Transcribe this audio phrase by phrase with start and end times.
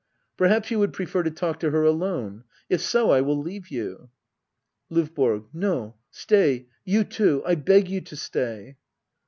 [0.35, 2.43] Perhaps you would prefer to talk to her alone?
[2.69, 4.09] If so, I will leave you.
[4.91, 5.45] LdVBORO.
[5.53, 7.43] No, stay— ^you too.
[7.45, 8.77] I beg you to stay.